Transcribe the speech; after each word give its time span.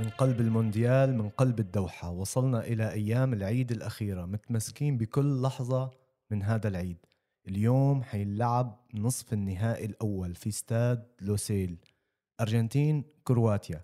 من 0.00 0.08
قلب 0.08 0.40
المونديال 0.40 1.18
من 1.18 1.28
قلب 1.28 1.60
الدوحة. 1.60 2.10
وصلنا 2.10 2.60
إلى 2.60 2.92
أيام 2.92 3.32
العيد 3.32 3.72
الأخيرة 3.72 4.24
متمسكين 4.24 4.98
بكل 4.98 5.42
لحظة 5.42 5.90
من 6.30 6.42
هذا 6.42 6.68
العيد. 6.68 6.96
اليوم 7.48 8.02
حيلعب 8.02 8.80
نصف 8.94 9.32
النهائي 9.32 9.84
الأول 9.84 10.34
في 10.34 10.48
استاد 10.48 11.06
لوسيل 11.20 11.76
أرجنتين 12.40 13.04
كرواتيا. 13.24 13.82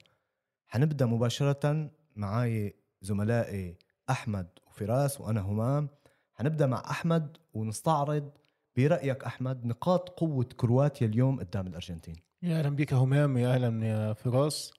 حنبدأ 0.66 1.06
مباشرة 1.06 1.90
معاي 2.16 2.74
زملائي 3.02 3.78
أحمد 4.10 4.46
وفراس 4.66 5.20
وأنا 5.20 5.40
همام. 5.40 5.88
حنبدأ 6.34 6.66
مع 6.66 6.82
أحمد 6.90 7.36
ونستعرض 7.54 8.30
برأيك 8.76 9.24
أحمد 9.24 9.66
نقاط 9.66 10.08
قوة 10.08 10.44
كرواتيا 10.56 11.06
اليوم 11.06 11.40
قدام 11.40 11.66
الأرجنتين. 11.66 12.16
يا 12.42 12.58
أهلا 12.58 12.68
بك 12.68 12.92
همام 12.92 13.36
يا 13.36 13.54
أهلا 13.54 13.86
يا 13.86 14.12
فراس. 14.12 14.72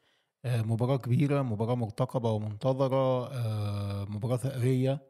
مباراة 0.47 0.97
كبيرة 0.97 1.41
مباراة 1.41 1.75
مرتقبة 1.75 2.31
ومنتظرة 2.31 3.27
آه، 3.33 4.05
مباراة 4.09 4.37
ثأرية 4.37 5.01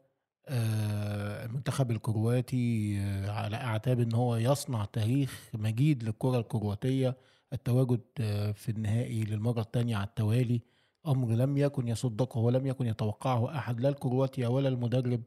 آه، 0.48 1.44
المنتخب 1.46 1.90
الكرواتي 1.90 2.96
آه، 3.00 3.30
على 3.30 3.56
أعتاب 3.56 4.00
إن 4.00 4.14
هو 4.14 4.36
يصنع 4.36 4.84
تاريخ 4.84 5.50
مجيد 5.54 6.02
للكرة 6.04 6.38
الكرواتية 6.38 7.16
التواجد 7.52 8.00
آه، 8.20 8.52
في 8.52 8.68
النهائي 8.68 9.24
للمرة 9.24 9.60
الثانية 9.60 9.96
على 9.96 10.06
التوالي. 10.06 10.62
أمر 11.06 11.28
لم 11.28 11.56
يكن 11.58 11.88
يصدقه 11.88 12.38
ولم 12.40 12.66
يكن 12.66 12.86
يتوقعه 12.86 13.56
أحد 13.58 13.80
لا 13.80 13.88
الكرواتيا 13.88 14.48
ولا 14.48 14.68
المدرب 14.68 15.22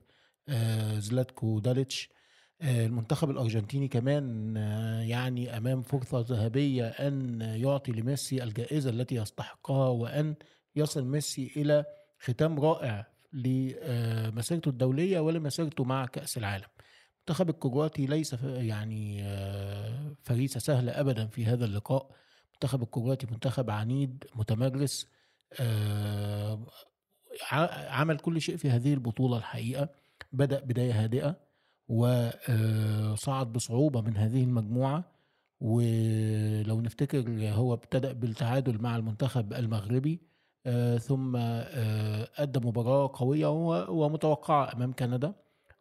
آه، 0.49 0.99
زلاتكو 0.99 1.59
داليتش. 1.59 2.09
آه، 2.11 2.20
المنتخب 2.63 3.29
الأرجنتيني 3.29 3.87
كمان 3.87 4.57
آه، 4.57 5.01
يعني 5.01 5.57
أمام 5.57 5.81
فرصة 5.81 6.25
ذهبية 6.29 6.87
أن 6.87 7.41
يعطي 7.41 7.91
لميسي 7.91 8.43
الجائزة 8.43 8.89
التي 8.89 9.15
يستحقها 9.15 9.89
وأن 9.89 10.35
يصل 10.75 11.05
ميسي 11.05 11.51
إلى 11.55 11.85
ختام 12.19 12.59
رائع 12.59 13.07
لمسيرته 13.33 14.69
الدولية 14.69 15.19
ولمسيرته 15.19 15.83
مع 15.83 16.05
كأس 16.05 16.37
العالم. 16.37 16.67
المنتخب 17.15 17.49
الكرواتي 17.49 18.05
ليس 18.05 18.35
يعني 18.43 19.23
آه، 19.23 20.15
فريسة 20.23 20.59
سهله 20.59 20.91
ابدا 20.91 21.27
في 21.27 21.45
هذا 21.45 21.65
اللقاء. 21.65 22.11
المنتخب 22.49 22.83
الكرواتي 22.83 23.27
منتخب 23.31 23.69
عنيد 23.69 24.23
متمرس 24.35 25.07
آه، 25.59 26.59
عمل 27.89 28.19
كل 28.19 28.41
شيء 28.41 28.57
في 28.57 28.69
هذه 28.69 28.93
البطولة 28.93 29.37
الحقيقة 29.37 29.89
بدأ 30.33 30.59
بداية 30.59 31.03
هادئة 31.03 31.50
وصعد 31.91 33.53
بصعوبة 33.53 34.01
من 34.01 34.17
هذه 34.17 34.43
المجموعة. 34.43 35.03
ولو 35.61 36.81
نفتكر 36.81 37.49
هو 37.49 37.73
ابتدأ 37.73 38.11
بالتعادل 38.11 38.81
مع 38.81 38.95
المنتخب 38.95 39.53
المغربي 39.53 40.21
آه، 40.65 40.97
ثم 40.97 41.35
آه، 41.35 42.27
أدى 42.37 42.59
مباراة 42.59 43.11
قوية 43.13 43.47
ومتوقعة 43.89 44.73
أمام 44.73 44.93
كندا. 44.93 45.33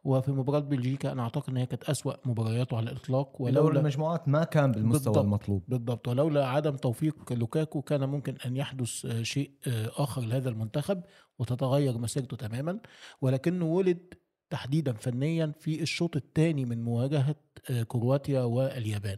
وفي 0.05 0.33
مباراة 0.33 0.59
بلجيكا 0.59 1.13
أنا 1.13 1.23
أعتقد 1.23 1.51
أن 1.51 1.57
هي 1.57 1.67
كانت 1.67 1.85
أسوأ 1.85 2.15
مبارياته 2.25 2.77
على 2.77 2.91
الإطلاق. 2.91 3.43
ولولا 3.43 3.81
المجموعات 3.81 4.29
ما 4.29 4.45
كان 4.45 4.73
بالمستوى 4.73 5.13
بالضبط. 5.13 5.25
المطلوب. 5.25 5.63
بالضبط. 5.69 6.09
ولولا 6.09 6.47
عدم 6.47 6.77
توفيق 6.77 7.33
لوكاكو 7.33 7.83
كان 7.83 8.09
ممكن 8.09 8.35
أن 8.47 8.57
يحدث 8.57 9.07
آه، 9.07 9.23
شيء 9.23 9.51
آه، 9.67 9.91
آخر 9.97 10.23
لهذا 10.23 10.49
المنتخب 10.49 11.03
وتتغير 11.39 11.99
مسيرته 11.99 12.37
تماما. 12.37 12.79
ولكنه 13.21 13.65
ولد 13.65 14.15
تحديدا 14.51 14.93
فنيا 14.93 15.53
في 15.61 15.83
الشوط 15.83 16.17
الثاني 16.17 16.65
من 16.65 16.83
مواجهة 16.83 17.35
آه، 17.71 17.83
كرواتيا 17.83 18.41
واليابان. 18.41 19.17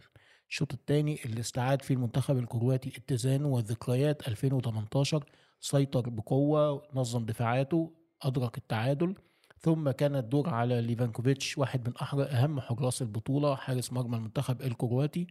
الشوط 0.49 0.73
الثاني 0.73 1.25
اللي 1.25 1.41
استعاد 1.41 1.83
فيه 1.83 1.95
المنتخب 1.95 2.39
الكرواتي 2.39 2.93
اتزانه 2.97 3.49
وذكريات 3.49 4.29
2018 4.29 5.25
سيطر 5.61 6.09
بقوة 6.09 6.83
نظم 6.95 7.25
دفاعاته 7.25 7.93
أدرك 8.23 8.59
التعادل. 8.59 9.15
ثم 9.59 9.91
كان 9.91 10.17
الدور 10.17 10.49
على 10.49 10.81
ليفاكوفيتش 10.81 11.59
واحد 11.59 11.89
من 11.89 11.95
أهم 12.19 12.61
حراس 12.61 13.03
البطولة 13.03 13.55
حارس 13.55 13.93
مرمى 13.93 14.17
المنتخب 14.17 14.63
الكرواتي. 14.63 15.27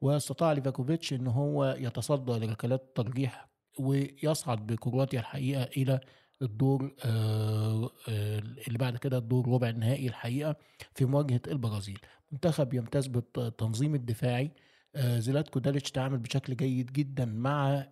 واستطاع 0.00 0.52
ليفاكوفيتش 0.52 1.12
إن 1.12 1.26
هو 1.26 1.76
يتصدى 1.78 2.32
لركلات 2.32 2.80
الترجيح 2.82 3.48
ويصعد 3.78 4.66
بكرواتيا 4.66 5.20
الحقيقة 5.20 5.62
إلى 5.62 6.00
الدور 6.42 6.94
آه، 7.04 7.90
آه، 8.08 8.38
اللي 8.38 8.78
بعد 8.78 8.96
كده 8.96 9.18
الدور 9.18 9.48
ربع 9.48 9.68
النهائي 9.68 10.08
الحقيقة 10.08 10.56
في 10.94 11.04
مواجهة 11.04 11.40
البرازيل. 11.46 11.98
منتخب 12.32 12.74
يمتاز 12.74 13.06
بالتنظيم 13.06 13.94
الدفاعي. 13.94 14.50
آه، 14.94 15.18
زيلاتكو 15.18 15.58
داليتش 15.58 15.90
تعامل 15.90 16.18
بشكل 16.18 16.56
جيد 16.56 16.92
جدا 16.92 17.24
مع 17.24 17.86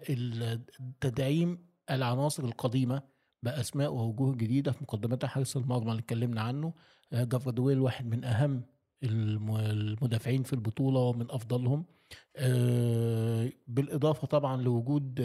تدعيم 1.01 1.67
العناصر 1.91 2.45
القديمة 2.45 3.03
بأسماء 3.43 3.93
ووجوه 3.93 4.35
جديدة 4.37 4.73
في 4.73 4.79
مقدمتها 4.83 5.29
حارس 5.29 5.57
المرمى 5.57 5.91
اللي 5.91 6.01
اتكلمنا 6.01 6.41
عنه. 6.41 6.75
جافردويل 7.13 7.81
واحد 7.81 8.07
من 8.07 8.25
أهم 8.25 8.65
المدافعين 9.05 10.43
في 10.43 10.53
البطولة 10.53 11.01
ومن 11.01 11.31
أفضلهم. 11.31 11.85
آه، 12.37 13.53
بالإضافة 13.67 14.27
طبعا 14.27 14.63
لوجود 14.63 15.21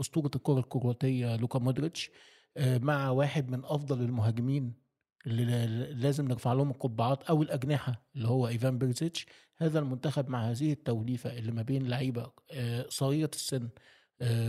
أسطورة 0.00 0.30
الكرة 0.36 0.58
الكرواتية 0.58 1.36
لوكا 1.36 1.58
مودريتش 1.58 2.10
آه، 2.56 2.78
مع 2.78 3.10
واحد 3.10 3.50
من 3.50 3.64
أفضل 3.64 4.00
المهاجمين 4.02 4.74
اللي 5.26 5.66
لازم 5.94 6.28
نرفع 6.28 6.52
لهم 6.52 6.70
القبعات 6.70 7.22
أو 7.22 7.42
الأجنحة 7.42 8.06
اللي 8.16 8.28
هو 8.28 8.48
إيفان 8.48 8.78
بيرزيتش. 8.78 9.26
هذا 9.58 9.78
المنتخب 9.78 10.28
مع 10.28 10.50
هذه 10.50 10.72
التوليفة 10.72 11.38
اللي 11.38 11.52
ما 11.52 11.62
بين 11.62 11.88
لعيبة 11.88 12.32
آه، 12.52 12.86
صغيرة 12.88 13.30
السن 13.34 13.68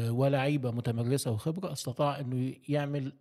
ولاعيبة 0.10 0.72
متمرسة 0.72 1.32
وخبرة 1.32 1.72
استطاع 1.72 2.20
إنه 2.20 2.54
يعمل 2.70 3.18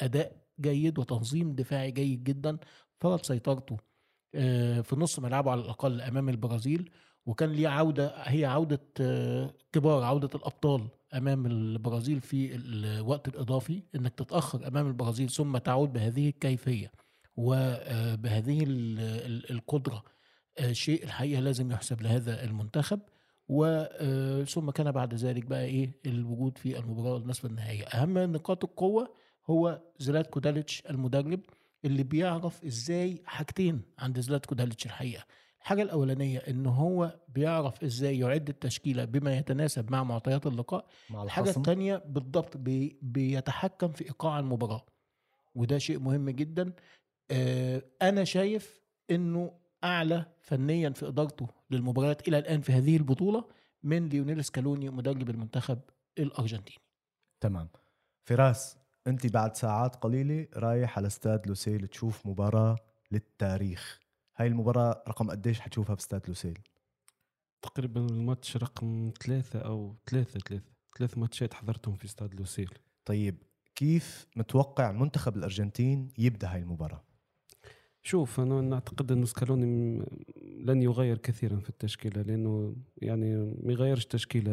أداء 0.00 0.46
جيد 0.60 0.98
وتنظيم 0.98 1.54
دفاعي 1.54 1.90
جيد 1.90 2.24
جدا 2.24 2.58
فرض 3.00 3.22
سيطرته 3.22 3.76
في 4.82 4.96
نص 4.96 5.18
ملعبه 5.18 5.50
على 5.50 5.60
الأقل 5.60 6.00
أمام 6.00 6.28
البرازيل 6.28 6.90
وكان 7.26 7.50
ليه 7.52 7.68
عودة 7.68 8.14
هي 8.16 8.44
عودة 8.44 8.80
آه، 9.00 9.54
كبار 9.72 10.02
عودة 10.02 10.30
الأبطال 10.34 10.88
أمام 11.14 11.46
البرازيل 11.46 12.20
في 12.20 12.54
الوقت 12.54 13.28
الإضافي 13.28 13.82
إنك 13.94 14.14
تتأخر 14.14 14.68
أمام 14.68 14.86
البرازيل 14.86 15.30
ثم 15.30 15.56
تعود 15.58 15.92
بهذه 15.92 16.28
الكيفية 16.28 16.92
وبهذه 17.36 18.64
القدرة 19.50 20.04
آه، 20.58 20.72
شيء 20.72 21.04
الحقيقة 21.04 21.40
لازم 21.40 21.70
يحسب 21.72 22.02
لهذا 22.02 22.44
المنتخب. 22.44 23.00
وثم 23.48 24.70
كان 24.70 24.92
بعد 24.92 25.14
ذلك 25.14 25.44
بقى 25.44 25.64
إيه 25.64 25.92
الوجود 26.06 26.58
في 26.58 26.78
المباراة 26.78 27.16
النصف 27.16 27.46
النهائيه 27.46 27.84
أهم 27.84 28.18
نقاط 28.18 28.64
القوة 28.64 29.14
هو 29.50 29.80
زلاتكو 29.98 30.40
داليتش 30.40 30.82
المدرب. 30.90 31.40
اللي 31.88 32.02
بيعرف 32.02 32.64
إزاي 32.64 33.22
حاجتين 33.26 33.82
عند 33.98 34.20
زلاتكو 34.20 34.54
داليتش 34.54 34.86
الحقيقة. 34.86 35.24
الحاجة 35.60 35.82
الأولانية 35.82 36.38
إن 36.38 36.66
هو 36.66 37.20
بيعرف 37.28 37.84
إزاي 37.84 38.18
يعد 38.18 38.48
التشكيلة 38.48 39.04
بما 39.04 39.36
يتناسب 39.36 39.90
مع 39.92 40.04
معطيات 40.04 40.46
اللقاء. 40.46 40.86
مع 41.10 41.22
الحاجة 41.22 41.50
الثانية 41.50 41.96
بالضبط 42.06 42.56
بي 42.56 42.98
بيتحكم 43.02 43.92
في 43.92 44.04
إيقاع 44.04 44.38
المباراة 44.38 44.86
وده 45.54 45.78
شيء 45.78 45.98
مهم 45.98 46.30
جدا. 46.30 46.72
آه 47.30 47.82
أنا 48.02 48.24
شايف 48.24 48.80
إنه 49.10 49.52
أعلى 49.84 50.26
فنيا 50.40 50.90
في 50.90 51.08
إدارته 51.08 51.48
للمباريات 51.70 52.28
إلى 52.28 52.38
الآن 52.38 52.60
في 52.60 52.72
هذه 52.72 52.96
البطولة 52.96 53.44
من 53.82 54.08
ليونيل 54.08 54.44
سكالوني 54.44 54.90
مدرب 54.90 55.30
المنتخب 55.30 55.78
الأرجنتيني. 56.18 56.78
تمام. 57.40 57.68
فراس 58.24 58.76
انت 59.06 59.26
بعد 59.26 59.56
ساعات 59.56 59.96
قليلة 59.96 60.46
رايح 60.56 60.98
على 60.98 61.06
استاد 61.06 61.46
لوسيل 61.46 61.86
تشوف 61.88 62.26
مباراة 62.26 62.76
للتاريخ. 63.12 64.00
هاي 64.36 64.46
المباراة 64.46 65.02
رقم 65.08 65.30
قديش 65.30 65.60
حتشوفها 65.60 65.94
باستاد 65.94 66.28
لوسيل؟ 66.28 66.58
تقريبا 67.62 68.00
الماتش 68.00 68.56
رقم 68.56 69.12
ثلاثة 69.20 69.58
أو 69.58 69.96
ثلاثة 70.10 70.40
ثلاثة 70.40 70.64
ثلاث 70.98 71.18
ماتشات 71.18 71.54
حضرتهم 71.54 71.96
في 71.96 72.04
استاد 72.04 72.34
لوسيل. 72.34 72.70
طيب 73.04 73.42
كيف 73.74 74.26
متوقع 74.36 74.92
منتخب 74.92 75.36
الأرجنتين 75.36 76.08
يبدأ 76.18 76.54
هاي 76.54 76.60
المباراة؟ 76.60 77.02
شوف 78.02 78.40
أنا 78.40 78.60
نعتقد 78.60 79.12
أن 79.12 79.24
سكالوني 79.24 80.02
لن 80.42 80.82
يغير 80.82 81.18
كثيرا 81.18 81.56
في 81.56 81.70
التشكيلة 81.70 82.22
لأنه 82.22 82.76
يعني 82.96 83.36
ما 83.36 83.72
يغيرش 83.72 84.06
تشكيلة 84.06 84.50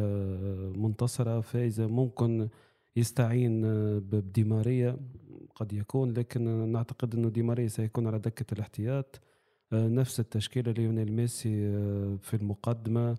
منتصرة 0.76 1.40
فائزة 1.40 1.86
ممكن 1.86 2.48
يستعين 2.96 3.62
ب- 3.62 4.10
بديماريا 4.14 4.96
قد 5.54 5.72
يكون 5.72 6.12
لكن 6.12 6.68
نعتقد 6.72 7.14
أنه 7.14 7.28
ديماريا 7.28 7.68
سيكون 7.68 8.06
على 8.06 8.18
دكة 8.18 8.54
الاحتياط. 8.54 9.20
آه، 9.72 9.88
نفس 9.88 10.20
التشكيلة 10.20 10.72
ليونيل 10.72 11.12
ميسي 11.12 11.66
آه، 11.66 12.16
في 12.22 12.34
المقدمة 12.34 13.16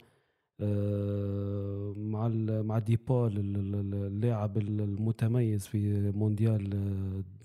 آه، 0.61 1.93
مع 1.97 2.27
مع 2.61 2.79
ديبول 2.79 3.37
ال- 3.37 3.55
ال- 3.75 3.93
اللاعب 4.07 4.57
المتميز 4.57 5.67
في 5.67 6.11
مونديال 6.15 6.73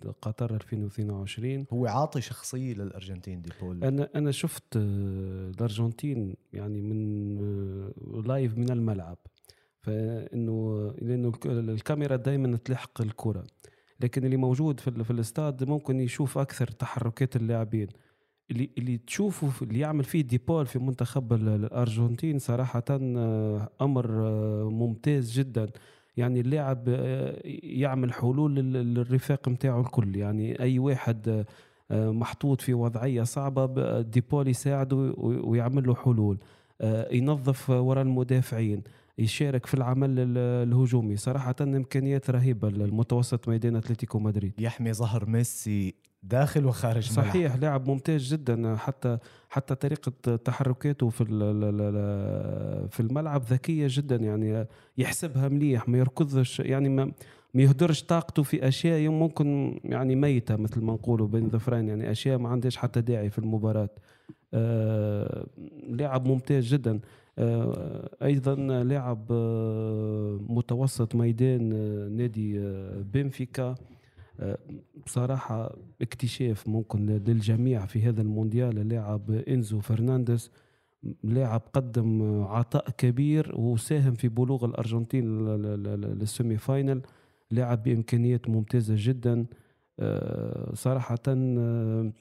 آه، 0.05 0.15
قطر 0.23 0.55
2022 0.55 1.67
هو 1.73 1.87
عاطي 1.87 2.21
شخصية 2.21 2.75
للأرجنتين 2.75 3.43
دي 3.43 3.51
بول 3.63 3.85
أنا 3.85 4.09
أنا 4.15 4.31
شفت 4.31 4.77
آه، 4.77 5.51
الأرجنتين 5.51 6.35
يعني 6.53 6.81
من 6.81 7.39
آه، 7.39 8.21
live 8.27 8.59
من 8.59 8.71
الملعب. 8.71 9.19
فانه 9.83 10.87
لأنه 11.03 11.29
الك- 11.29 11.47
الكاميرا 11.47 12.17
دائما 12.17 12.57
تلحق 12.57 13.01
الكرة. 13.01 13.45
لكن 14.01 14.25
اللي 14.25 14.37
موجود 14.37 14.81
في, 14.81 15.05
في 15.05 15.11
الاستاد 15.11 15.65
ممكن 15.65 16.01
يشوف 16.01 16.39
أكثر 16.39 16.67
تحركات 16.67 17.37
اللاعبين. 17.37 17.89
اللي 18.51 18.71
اللي 18.79 18.99
تشوفه 18.99 19.65
اللي 19.67 19.79
يعمل 19.79 20.05
فيه 20.05 20.21
ديبول 20.21 20.67
في 20.67 20.79
منتخب 20.79 21.33
ال- 21.33 21.49
الأرجنتين 21.49 22.39
صراحة 22.39 22.85
آه، 22.91 23.69
أمر 23.81 24.27
آه، 24.27 24.69
ممتاز 24.71 25.33
جدا. 25.39 25.67
يعني 26.17 26.41
اللاعب 26.41 26.85
آه، 26.89 27.41
يعمل 27.63 28.13
حلول 28.13 28.55
لل- 28.55 28.95
للرفاق 28.95 29.49
نتاعو 29.49 29.81
الكل. 29.81 30.17
يعني 30.17 30.61
أي 30.61 30.79
واحد 30.79 31.45
محطوط 31.91 32.61
في 32.61 32.75
وضعية 32.75 33.23
صعبة 33.23 34.01
ديبول 34.01 34.49
يساعده 34.49 34.97
وي- 34.97 35.41
ويعمل 35.41 35.87
له 35.87 35.95
حلول. 35.95 36.39
ينظف 37.13 37.71
وراء 37.71 38.03
المدافعين. 38.05 38.83
يشارك 39.19 39.67
في 39.67 39.75
العمل 39.75 40.11
ال- 40.19 40.69
الهجومي. 40.69 41.17
صراحة 41.17 41.55
إمكانيات 41.61 42.31
رهيبة 42.31 42.69
المتوسط 42.69 43.49
ميدان 43.49 43.77
أتلتيكو 43.77 44.19
مدريد. 44.19 44.53
يحمي 44.59 44.93
ظهر 44.93 45.27
ميسي 45.27 45.95
داخل 46.23 46.67
وخارج 46.67 47.09
الملعب. 47.11 47.29
صحيح 47.31 47.57
لاعب 47.57 47.89
ممتاز 47.91 48.35
جدا 48.35 48.77
حتى 48.77 49.19
حتى 49.51 49.75
طريقة 49.75 50.37
تحركاته 50.37 51.09
في 51.09 51.25
في 52.91 53.01
الملعب 53.01 53.43
ذكية 53.43 53.87
جدا 53.91 54.17
يعني 54.17 54.67
يحسبها 54.99 55.49
مليح 55.49 55.89
ما 55.89 55.99
يركضش 55.99 56.61
يعني 56.61 56.89
ما 56.89 57.13
ما 57.55 57.63
يهدرش 57.63 58.03
طاقته 58.03 58.43
في 58.43 58.69
أشياء 58.69 59.09
ممكن 59.09 59.81
يعني 59.85 60.17
ميتة 60.17 60.57
مثل 60.57 60.81
ما 60.81 60.93
نقولوا 60.93 61.29
بين 61.29 61.49
ظفرين 61.51 61.89
يعني 61.89 62.11
أشياء 62.11 62.39
ما 62.39 62.49
عندهاش 62.49 62.77
حتى 62.77 63.01
داعي 63.01 63.31
في 63.31 63.39
المباراة. 63.39 63.89
آه 64.55 65.47
لاعب 65.89 66.27
ممتاز 66.29 66.65
جدا. 66.75 67.01
أيضا 68.23 68.55
لاعب 68.83 69.27
آه 69.31 70.41
متوسط 70.49 71.15
ميدان 71.15 71.73
آه 71.73 72.09
نادي 72.09 72.59
آه 72.61 73.03
بنفيكا. 73.15 73.75
آه 74.41 74.59
بصراحة 75.07 75.77
اكتشاف 76.03 76.69
ممكن 76.69 77.07
للجميع 77.07 77.87
في 77.87 78.03
هذا 78.03 78.23
المونديال. 78.23 78.79
اللاعب 78.79 79.31
إنزو 79.31 79.81
فرنانديز 79.81 80.51
لاعب 81.25 81.63
قدم 81.73 82.43
عطاء 82.43 82.91
كبير 82.91 83.61
وساهم 83.61 84.15
في 84.15 84.29
بلوغ 84.29 84.65
الأرجنتين 84.65 85.47
لل 86.19 86.31
semi 86.31 86.57
final. 86.57 87.03
لاعب 87.51 87.83
بإمكانيات 87.83 88.49
ممتازة 88.49 88.95
جدا. 88.99 89.47
آه، 90.01 90.73
آه، 91.59 92.13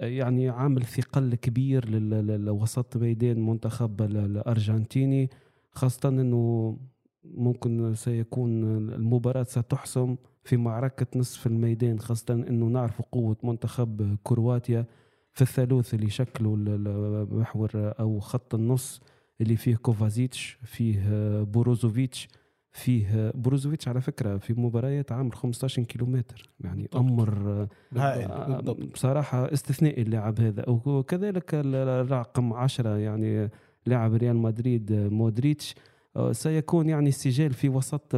يعني 0.00 0.48
عامل 0.48 0.82
ثقل 0.84 1.34
كبير 1.34 1.88
لوسط 2.36 2.96
ميدان 2.96 3.46
منتخب 3.46 4.02
ال- 4.02 4.16
الأرجنتيني 4.16 5.30
خاصة 5.70 6.08
إنه 6.08 6.76
ممكن 7.24 7.94
سيكون 7.94 8.64
المباراة 8.92 9.42
ستحسم 9.42 10.16
في 10.44 10.56
معركة 10.56 11.06
نصف 11.18 11.46
الميدان 11.46 11.98
خاصة 11.98 12.34
إنه 12.34 12.66
نعرف 12.66 13.02
قوة 13.02 13.36
منتخب 13.44 14.16
كرواتيا 14.22 14.86
في 15.32 15.42
الثالوث 15.42 15.94
اللي 15.94 16.10
شكلوا 16.10 16.56
المحور 16.58 17.70
أو 17.74 18.20
خط 18.20 18.54
النص 18.54 19.00
اللي 19.40 19.56
فيه 19.56 19.76
كوفازيتش 19.76 20.58
فيه 20.64 21.02
بوروزوفيتش. 21.42 22.28
فيه 22.72 23.32
بروزوفيتش 23.34 23.88
على 23.88 24.00
فكرة 24.00 24.36
في 24.36 24.52
مباريات 24.54 25.12
عامل 25.12 25.32
15 25.32 25.82
كيلومتر 25.82 26.50
يعني 26.60 26.82
بالضبط. 26.82 26.96
أمر 26.96 27.66
هائل. 27.96 28.30
آه،. 28.30 28.60
بصراحة 28.94 29.52
استثنائي 29.52 30.02
اللاعب 30.02 30.40
هذا 30.40 30.64
وكذلك 30.68 31.54
ال- 31.54 31.74
الرقم 31.74 32.52
10 32.52 32.96
يعني 32.96 33.50
لاعب 33.86 34.14
ريال 34.14 34.36
مدريد 34.36 34.92
مودريتش 34.92 35.74
آه، 36.16 36.32
سيكون 36.32 36.88
يعني 36.88 37.08
استجال 37.08 37.52
في 37.52 37.68
وسط 37.68 38.16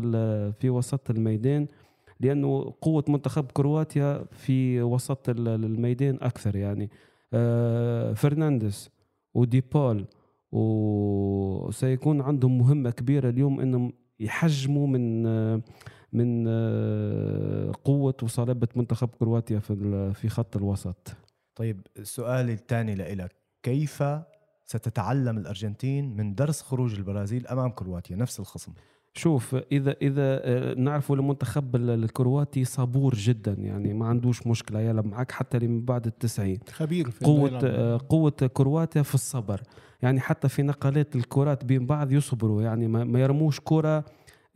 في 0.61 0.71
وسط 0.71 1.11
الميدان 1.11 1.67
لأنه 2.21 2.75
قوة 2.81 3.05
منتخب 3.09 3.45
كرواتيا 3.53 4.25
في 4.31 4.83
وسط 4.83 5.29
ال- 5.29 5.49
الميدان 5.49 6.19
أكثر 6.23 6.57
يعني 6.57 6.91
آه، 7.33 8.13
فرنانديز 8.13 8.91
وديبول 9.35 10.07
وسيكون 10.53 12.21
عندهم 12.21 12.59
مهمة 12.59 12.91
كبيرة 12.91 13.29
اليوم 13.29 13.61
إنهم 13.61 13.93
يحجموا 14.23 14.87
من 14.87 15.23
من 16.13 16.49
قوة 17.85 18.17
وصلابة 18.23 18.69
منتخب 18.77 19.09
كرواتيا 19.09 19.59
في 19.59 20.13
في 20.15 20.29
خط 20.29 20.57
الوسط. 20.57 21.17
طيب 21.55 21.81
السؤال 21.99 22.51
الثاني 22.51 22.95
لإلك. 22.95 23.33
كيف 23.63 24.05
ستتعلم 24.67 25.39
الأرجنتين 25.39 26.17
من 26.17 26.35
درس 26.35 26.63
خروج 26.63 26.95
البرازيل 26.95 27.47
أمام 27.47 27.71
كرواتيا؟ 27.71 28.17
نفس 28.17 28.41
الخصم. 28.41 28.73
شوف 29.15 29.57
إذا 29.73 29.97
إذا 30.03 30.23
آه، 30.45 30.75
نعرفوا 30.75 31.17
المنتخب 31.17 31.77
ال- 31.77 31.91
الكرواتي 31.91 32.65
صبور 32.65 33.15
جدا 33.15 33.53
يعني 33.53 33.95
ما 33.95 34.07
عندوش 34.07 34.47
مشكلة. 34.47 34.81
يلعب 34.81 35.07
معك 35.07 35.33
حتى 35.33 35.59
من 35.59 35.85
بعد 35.85 36.07
التسعين. 36.07 36.59
خبير 36.73 37.11
في 37.11 37.25
قوة 37.25 37.49
الملعب. 37.49 37.65
آه، 37.65 38.01
قوة 38.09 38.31
كرواتيا 38.31 39.03
في 39.03 39.15
الصبر. 39.15 39.61
يعني 40.03 40.21
حتى 40.21 40.49
في 40.49 40.63
نقلات 40.63 41.17
الكرات 41.17 41.65
بين 41.65 41.87
بعض 41.87 42.13
يصبروا. 42.13 42.63
يعني 42.63 42.89
ما 42.89 43.21
يرموش 43.21 43.61
كرة 43.65 44.05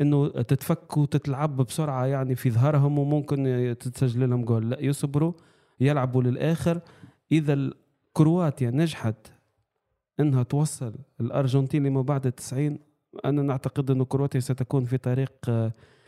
إنه 0.00 0.29
تتفك 0.29 0.97
وتتلعب 0.97 1.56
بسرعة 1.56 2.06
يعني 2.06 2.35
في 2.35 2.50
ظهرهم 2.50 2.99
وممكن 2.99 3.75
تتسجل 3.81 4.31
لهم 4.31 4.44
جول. 4.44 4.70
لا 4.70 4.81
يصبروا 4.81 5.32
يلعبوا 5.81 6.23
للآخر. 6.23 6.81
إذا 7.32 7.52
ال- 7.52 7.75
كرواتيا 8.12 8.70
نجحت 8.70 9.17
إنها 10.20 10.43
توصل 10.43 10.94
الأرجنتين 11.20 11.87
لما 11.87 12.02
بعد 12.02 12.26
التسعين 12.26 12.79
أنا 13.24 13.42
نعتقد 13.42 13.90
انه 13.90 14.04
كرواتيا 14.04 14.40
ستكون 14.40 14.84
في 14.84 14.98
طريق 14.98 15.32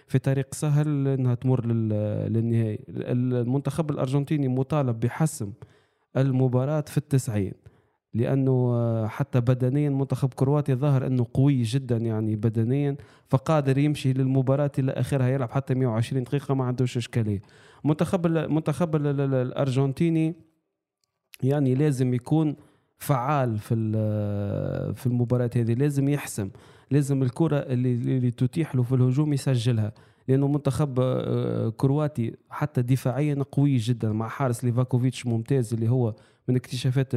في 0.06 0.18
طريق 0.22 0.54
سهل 0.54 1.08
إنها 1.08 1.34
تمر 1.34 1.66
لل- 1.66 2.32
للنهائي. 2.32 2.78
المنتخب 2.88 3.90
الأرجنتيني 3.90 4.48
مطالب 4.48 5.00
بحسم 5.00 5.52
المباراة 6.16 6.80
في 6.80 6.98
التسعين 6.98 7.52
لأنه 8.14 8.52
آه، 8.74 9.06
حتى 9.06 9.40
بدنيا 9.40 9.90
منتخب 9.90 10.34
كرواتيا 10.34 10.74
ظهر 10.74 11.06
أنه 11.06 11.26
قوي 11.34 11.62
جدا 11.62 11.96
يعني 11.96 12.36
بدنيا 12.36 12.96
فقادر 13.28 13.78
يمشي 13.78 14.12
للمباراة 14.12 14.72
إلى 14.78 14.92
آخرها 14.92 15.28
يلعب 15.28 15.50
حتى 15.50 15.74
120 15.74 16.22
دقيقة 16.24 16.54
ما 16.54 16.64
عندوش 16.64 16.96
إشكالية. 16.96 17.42
منتخب 17.84 18.26
ال- 18.26 18.52
منتخب 18.52 18.96
ال- 18.96 19.06
ال- 19.06 19.20
ال- 19.20 19.34
الأرجنتيني 19.34 20.34
يعني 21.42 21.74
لازم 21.74 22.14
يكون 22.14 22.56
فعال 22.98 23.58
في 23.58 23.74
في 24.94 25.06
المباراة 25.06 25.50
هذه 25.56 25.74
لازم 25.74 26.08
يحسم. 26.08 26.50
لازم 26.90 27.22
الكرة 27.22 27.56
اللي, 27.56 27.92
اللي 27.92 28.30
تتيح 28.30 28.74
له 28.74 28.82
في 28.82 28.94
الهجوم 28.94 29.32
يسجلها. 29.32 29.92
لأنه 30.28 30.48
منتخب 30.48 31.00
آه، 31.00 31.68
كرواتي 31.68 32.34
حتى 32.50 32.82
دفاعيا 32.82 33.44
قوي 33.52 33.76
جدا. 33.76 34.12
مع 34.12 34.28
حارس 34.28 34.64
ليفاكوفيتش 34.64 35.26
ممتاز 35.26 35.74
اللي 35.74 35.88
هو 35.90 36.14
من 36.48 36.56
اكتشافات 36.56 37.16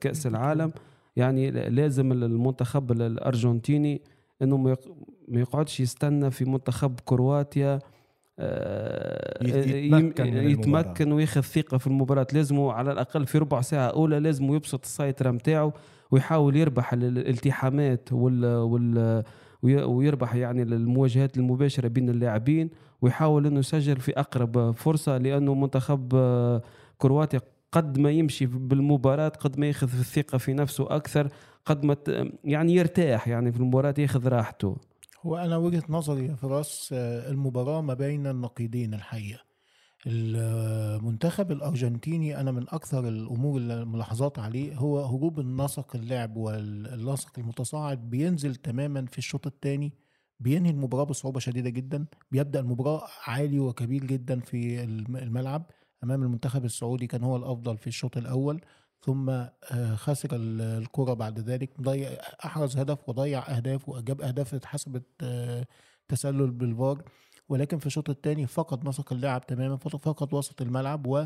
كأس 0.00 0.26
العالم. 0.26 0.72
يعني 1.16 1.50
لازم 1.50 2.12
المنتخب 2.12 2.92
ال- 2.92 3.02
الأرجنتيني 3.02 4.00
إنه 4.42 4.56
ما 4.56 4.70
يق- 4.70 4.94
ما 5.28 5.40
يقعدش 5.40 5.80
يستنى 5.80 6.30
في 6.30 6.44
منتخب 6.44 7.00
كرواتيا 7.04 7.78
يتمكن 9.96 10.24
من 10.24 10.36
يم- 10.42 10.48
يتمكن 10.82 11.12
وياخذ 11.12 11.40
ثقة 11.40 11.78
في 11.78 11.86
المباراة. 11.86 12.26
لازمه 12.32 12.72
على 12.72 12.92
الأقل 12.92 13.26
في 13.26 13.38
ربع 13.38 13.60
ساعة 13.60 13.86
أولى 13.88 14.20
لازم 14.20 14.54
يبسط 14.54 14.84
السيطرة 14.84 15.30
نتاعو 15.30 15.72
ويحاول 16.10 16.56
يربح 16.56 16.92
ال- 16.92 17.04
الالتحامات 17.04 18.12
وال 18.12 18.44
وال 18.46 19.22
وي- 19.62 19.82
ويربح 19.82 20.34
يعني 20.34 20.62
المواجهات 20.62 21.36
المباشرة 21.36 21.88
بين 21.88 22.10
اللاعبين 22.10 22.70
ويحاول 23.02 23.46
إنه 23.46 23.58
يسجل 23.58 23.96
في 23.96 24.12
أقرب 24.20 24.70
فرصة 24.76 25.18
لأنه 25.18 25.54
منتخب 25.54 26.12
آه، 26.14 26.62
كرواتيا 26.98 27.40
قد 27.72 27.98
ما 27.98 28.10
يمشي 28.10 28.46
بالمباراة 28.46 29.28
قد 29.28 29.58
ما 29.58 29.66
ياخذ 29.66 29.98
الثقه 29.98 30.38
في 30.38 30.54
نفسه 30.54 30.86
أكثر 30.96 31.28
قد 31.64 31.84
ما 31.84 31.96
يعني 32.44 32.74
يرتاح 32.74 33.28
يعني 33.28 33.52
في 33.52 33.58
المباراة 33.60 33.94
ياخذ 33.98 34.28
راحته. 34.28 34.76
هو 35.22 35.36
أنا 35.36 35.56
وجهة 35.56 35.82
نظري 35.88 36.26
يا 36.26 36.34
فراس 36.34 36.90
آه، 36.92 37.30
المباراة 37.30 37.80
ما 37.80 37.94
بين 37.94 38.26
النقيضين 38.26 38.94
الحقيقة. 38.94 39.40
المنتخب 40.06 41.52
الأرجنتيني 41.52 42.40
أنا 42.40 42.52
من 42.52 42.62
أكثر 42.68 43.08
الأمور 43.08 43.56
اللي 43.60 43.84
ملاحظات 43.84 44.38
عليه 44.38 44.76
هو 44.76 45.04
هروب 45.04 45.40
النسق 45.40 45.96
اللعب 45.96 46.36
والنسق 46.36 47.38
المتصاعد 47.38 48.10
بينزل 48.10 48.54
تماما 48.54 49.06
في 49.06 49.18
الشوط 49.18 49.46
الثاني 49.46 49.92
بينهي 50.40 50.70
المباراة 50.70 51.04
بصعوبة 51.04 51.40
شديدة 51.40 51.70
جدا 51.70 52.06
بيبدأ 52.30 52.60
المباراة 52.60 53.02
عالي 53.26 53.58
وكبير 53.60 54.04
جدا 54.04 54.40
في 54.40 54.84
الم- 54.84 55.16
الملعب 55.16 55.70
أمام 56.04 56.22
المنتخب 56.22 56.64
السعودي 56.64 57.06
كان 57.06 57.22
هو 57.24 57.36
الأفضل 57.36 57.78
في 57.78 57.86
الشوط 57.86 58.16
الأول. 58.16 58.60
ثم 59.06 59.30
آه، 59.30 59.94
خسر 59.94 60.28
ال- 60.32 60.60
الكرة 60.60 61.14
بعد 61.14 61.40
ذلك 61.40 61.80
ضيع 61.80 62.10
أحرز 62.44 62.76
هدف 62.76 63.08
وضيع 63.08 63.56
أهداف 63.56 63.88
وجاب 63.88 64.20
أهداف 64.22 64.54
اتحسبت 64.54 65.02
آه، 65.22 65.66
تسلل 66.08 66.50
بالفار. 66.50 67.02
ولكن 67.48 67.78
في 67.78 67.86
الشوط 67.86 68.10
الثاني 68.10 68.46
فقد 68.46 68.88
نسق 68.88 69.12
اللعب 69.12 69.46
تماما 69.46 69.76
فقد 69.76 70.34
وسط 70.34 70.62
الملعب 70.62 71.06
و 71.06 71.24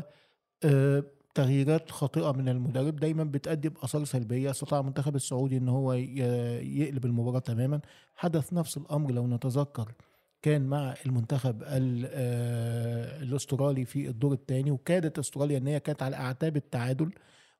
آه، 0.63 1.03
تغييرات 1.35 1.91
خاطئة 1.91 2.31
من 2.31 2.49
المدرب. 2.49 2.95
دايما 2.95 3.23
بتؤدي 3.23 3.69
بآثار 3.69 4.05
سلبية. 4.05 4.51
استطاع 4.51 4.79
المنتخب 4.79 5.15
السعودي 5.15 5.57
إن 5.57 5.69
هو 5.69 5.93
يقلب 5.93 7.05
المباراة 7.05 7.39
تماما. 7.39 7.79
حدث 8.15 8.53
نفس 8.53 8.77
الأمر 8.77 9.11
لو 9.11 9.27
نتذكر 9.27 9.91
كان 10.41 10.61
مع 10.61 10.95
المنتخب 11.05 11.63
ال- 11.63 12.05
الأسترالي 13.23 13.85
في 13.85 14.09
الدور 14.09 14.33
الثاني 14.33 14.71
وكادت 14.71 15.19
أستراليا 15.19 15.57
إن 15.57 15.67
هي 15.67 15.79
كانت 15.79 16.03
على 16.03 16.15
أعتاب 16.15 16.57
التعادل. 16.57 17.11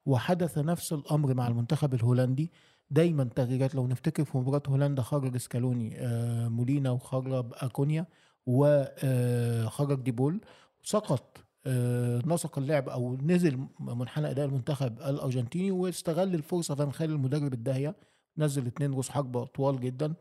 وحدث 0.06 0.58
نفس 0.58 0.94
الأمر 0.94 1.34
مع 1.34 1.48
المنتخب 1.48 1.94
الهولندي. 1.94 2.52
دايما 2.90 3.24
تغييرات 3.24 3.76
لو 3.76 3.88
نفتكر 3.88 4.26
في 4.26 4.38
مباراة 4.38 4.64
هولندا 4.68 5.02
خرج 5.02 5.38
سكالوني 5.38 5.96
آه، 6.00 6.48
مولينا 6.48 6.92
وخرج 6.92 7.46
أكونيا 7.54 8.06
وخرج 8.46 10.02
ديبول 10.02 10.42
سقط 10.84 11.38
آه، 11.66 12.22
نسق 12.26 12.58
اللعب 12.58 12.90
أو 12.90 13.18
نزل 13.18 13.60
منحنى 13.80 14.32
أداء 14.32 14.46
المنتخب 14.46 15.00
الأرجنتيني 15.02 15.72
واستغل 15.72 16.36
الفرصة 16.36 16.76
فان 16.76 16.92
خال 16.92 17.10
المدرب 17.10 17.54
الداهية. 17.54 17.96
نزل 18.38 18.68
اتنين 18.68 18.92
رؤوس 18.92 19.10
حربه 19.10 19.46
طوال 19.46 19.80
جدا 19.80 20.14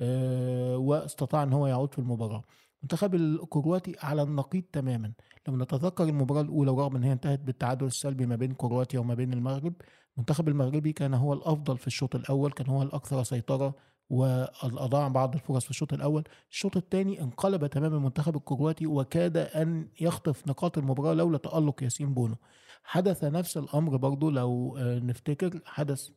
آه، 0.00 0.76
واستطاع 0.76 1.42
إن 1.42 1.52
هو 1.52 1.66
يعود 1.66 1.92
في 1.92 1.98
المباراة. 1.98 2.44
المنتخب 2.84 3.14
الكرواتي 3.14 3.96
على 4.02 4.22
النقيض 4.22 4.62
تماما. 4.72 5.12
لو 5.48 5.56
نتذكر 5.56 6.04
المباراة 6.04 6.40
الأولى 6.40 6.70
ورغم 6.70 6.96
إن 6.96 7.04
هي 7.04 7.12
انتهت 7.12 7.40
بالتعادل 7.40 7.86
السلبي 7.86 8.26
ما 8.26 8.36
بين 8.36 8.54
كرواتيا 8.54 9.00
وما 9.00 9.14
بين 9.14 9.32
المغرب 9.32 9.74
المنتخب 10.16 10.48
المغربي 10.48 10.92
كان 10.92 11.14
هو 11.14 11.32
الأفضل 11.32 11.78
في 11.78 11.86
الشوط 11.86 12.14
الأول 12.14 12.52
كان 12.52 12.66
هو 12.66 12.82
الأكثر 12.82 13.22
سيطرة 13.22 13.74
واضاع 14.10 15.08
بعض 15.08 15.34
الفرص 15.34 15.64
في 15.64 15.70
الشوط 15.70 15.92
الأول. 15.92 16.24
الشوط 16.50 16.76
الثاني 16.76 17.20
انقلب 17.22 17.66
تماما 17.66 17.96
المنتخب 17.96 18.36
الكرواتي 18.36 18.86
وكاد 18.86 19.36
أن 19.36 19.88
يخطف 20.00 20.48
نقاط 20.48 20.78
المباراة 20.78 21.14
لولا 21.14 21.38
تألق 21.38 21.82
ياسين 21.82 22.14
بونو. 22.14 22.36
حدث 22.82 23.24
نفس 23.24 23.56
الأمر 23.56 23.96
برضو 23.96 24.30
لو 24.30 24.76
آه، 24.78 24.98
نفتكر 24.98 25.60
حدث 25.64 26.10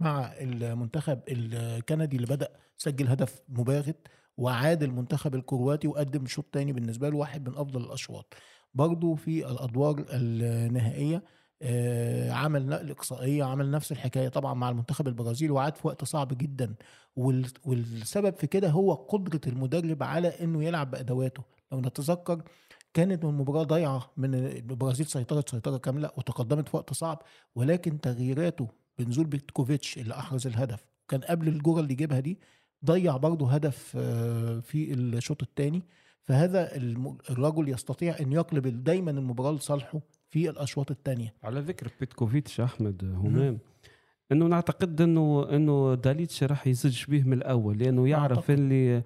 مع 0.00 0.32
المنتخب 0.40 1.20
الكندي 1.28 2.16
اللي 2.16 2.26
بدأ 2.26 2.48
سجل 2.76 3.08
هدف 3.08 3.40
مباغت 3.48 4.08
وعاد 4.36 4.82
المنتخب 4.82 5.34
الكرواتي 5.34 5.88
وقدم 5.88 6.26
شوط 6.26 6.44
تاني 6.52 6.72
بالنسبة 6.72 7.08
له 7.08 7.16
واحد 7.16 7.48
من 7.48 7.56
أفضل 7.56 7.80
الأشواط. 7.84 8.34
برضو 8.74 9.14
في 9.14 9.50
الأدوار 9.50 10.04
النهائية 10.10 11.22
آه، 11.62 12.32
عمل 12.32 12.66
نقل 12.68 12.90
اقصائيه 12.90 13.44
عمل 13.44 13.70
نفس 13.70 13.92
الحكاية 13.92 14.28
طبعا 14.28 14.54
مع 14.54 14.70
المنتخب 14.70 15.08
البرازيلي 15.08 15.52
وعاد 15.52 15.76
في 15.76 15.86
وقت 15.86 16.04
صعب 16.04 16.38
جدا. 16.38 16.74
وال- 17.16 17.46
والسبب 17.64 18.34
في 18.36 18.46
كده 18.46 18.70
هو 18.70 18.94
قدرة 18.94 19.40
المدرب 19.46 20.02
على 20.02 20.28
إنه 20.28 20.64
يلعب 20.64 20.90
بأدواته. 20.90 21.42
لو 21.72 21.80
نتذكر 21.80 22.42
كانت 22.94 23.24
المباراة 23.24 23.62
ضايعة 23.62 24.10
من 24.16 24.34
البرازيل 24.34 25.06
سيطرت 25.06 25.48
سيطرة 25.50 25.76
كاملة 25.76 26.10
وتقدمت 26.16 26.68
في 26.68 26.76
وقت 26.76 26.92
صعب 26.92 27.22
ولكن 27.54 28.00
تغييراته 28.00 28.68
بنزول 28.98 29.26
بيتكوفيتش 29.26 29.98
اللي 29.98 30.14
أحرز 30.14 30.46
الهدف 30.46 30.86
كان 31.08 31.20
قبل 31.20 31.48
الجوره 31.48 31.80
اللي 31.80 31.94
جابها 31.94 32.20
دي 32.20 32.38
ضيع 32.84 33.16
برضه 33.16 33.50
هدف 33.50 33.92
آه، 33.96 34.60
في 34.60 34.94
الشوط 34.94 35.42
الثاني 35.42 35.82
فهذا 36.22 36.76
الرجل 37.30 37.68
يستطيع 37.68 38.16
أن 38.20 38.32
يقلب 38.32 38.84
دايما 38.84 39.10
المباراة 39.10 39.52
لصالحه 39.52 40.00
في 40.30 40.50
الأشواط 40.50 40.90
الثانية 40.90 41.34
على 41.44 41.60
ذكر 41.60 41.88
بيتكوفيتش 42.00 42.60
أحمد 42.60 43.04
همام 43.04 43.58
إنه 44.32 44.46
نعتقد 44.46 45.00
إنه 45.00 45.46
إنه 45.50 45.94
داليتش 45.94 46.42
راح 46.42 46.66
يزج 46.66 47.04
به 47.08 47.22
من 47.22 47.32
الأول 47.32 47.78
لأنه 47.78 48.08
يعرف 48.08 48.38
أعتقد. 48.38 48.50
اللي 48.50 49.02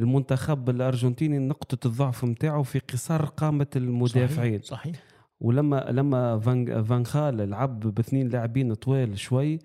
المنتخب 0.00 0.70
الأرجنتيني 0.70 1.38
نقطة 1.38 1.86
الضعف 1.86 2.24
نتاعو 2.24 2.62
في 2.62 2.78
قصار 2.78 3.24
قامة 3.24 3.66
المدافعين. 3.76 4.62
صحيح, 4.62 4.80
صحيح. 4.80 5.02
ولما 5.40 5.86
لما 5.90 6.38
فان 6.38 6.84
فان 6.84 7.06
خال 7.06 7.50
لعب 7.50 7.80
باثنين 7.80 8.28
لاعبين 8.28 8.74
طوال 8.74 9.18
شوي 9.18 9.58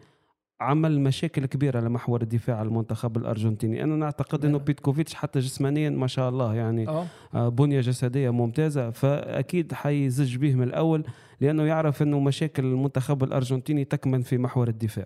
عمل 0.62 1.00
مشاكل 1.02 1.46
كبيرة 1.46 1.78
على 1.78 1.90
محور 1.90 2.22
الدفاع 2.22 2.62
المنتخب 2.62 3.18
الأرجنتيني. 3.18 3.84
أنا 3.84 3.96
نعتقد 3.96 4.46
إنه 4.46 4.58
لا. 4.58 4.64
بيتكوفيتش 4.64 5.14
حتى 5.14 5.40
جسمانيا 5.40 5.90
ما 5.90 6.08
شاء 6.08 6.30
الله 6.30 6.56
يعني 6.56 6.88
آه، 7.34 7.50
بنية 7.50 7.82
جسدية 7.82 8.30
ممتازة 8.30 8.92
فأكيد 8.92 9.74
حيزج 9.74 10.38
به 10.38 10.56
من 10.56 10.64
الأول 10.64 11.04
لأنه 11.42 11.64
يعرف 11.64 12.02
إنه 12.02 12.20
مشاكل 12.20 12.66
المنتخب 12.66 13.24
الأرجنتيني 13.24 13.86
تكمن 13.86 14.22
في 14.22 14.38
محور 14.38 14.68
الدفاع. 14.68 15.06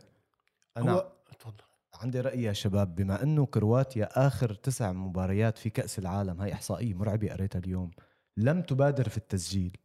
أنا 0.78 0.92
هو 0.92 1.08
اتفضل 1.32 1.64
عندي 2.02 2.22
رأي 2.22 2.44
يا 2.44 2.54
شباب 2.54 2.96
بما 2.96 3.24
أنه 3.24 3.46
كرواتيا 3.46 4.28
آخر 4.28 4.54
تسع 4.54 4.92
مباريات 4.92 5.58
في 5.58 5.70
كأس 5.70 6.00
العالم 6.00 6.42
هاي 6.42 6.54
إحصائية 6.54 6.94
مرعبة 6.94 7.32
قريتها 7.32 7.60
اليوم 7.60 7.92
لم 8.38 8.62
تبادر 8.62 9.10
في 9.10 9.18
التسجيل 9.18 9.78